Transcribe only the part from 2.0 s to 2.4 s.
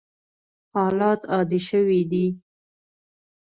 دي.